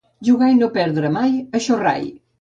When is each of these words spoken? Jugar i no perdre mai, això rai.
Jugar 0.29 0.47
i 0.53 0.55
no 0.61 0.69
perdre 0.79 1.13
mai, 1.19 1.37
això 1.61 1.79
rai. 1.87 2.09